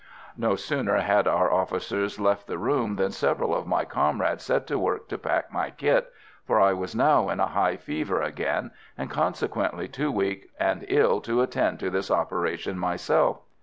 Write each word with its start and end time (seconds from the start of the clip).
No 0.35 0.55
sooner 0.55 0.95
had 0.95 1.27
our 1.27 1.53
officers 1.53 2.19
left 2.19 2.47
the 2.47 2.57
room 2.57 2.95
than 2.95 3.11
several 3.11 3.53
of 3.53 3.67
my 3.67 3.85
comrades 3.85 4.43
set 4.43 4.65
to 4.65 4.79
work 4.79 5.07
to 5.09 5.17
pack 5.19 5.53
my 5.53 5.69
kit, 5.69 6.11
for 6.43 6.59
I 6.59 6.73
was 6.73 6.95
now 6.95 7.29
in 7.29 7.39
a 7.39 7.45
high 7.45 7.77
fever 7.77 8.19
again, 8.19 8.71
and 8.97 9.11
consequently 9.11 9.87
too 9.87 10.11
weak 10.11 10.49
and 10.59 10.85
ill 10.87 11.21
to 11.21 11.43
attend 11.43 11.79
to 11.81 11.91
this 11.91 12.09
operation 12.09 12.79
myself. 12.79 13.41